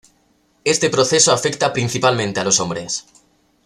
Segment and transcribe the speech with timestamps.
[0.63, 3.05] Este proceso afecta principalmente a los hombres.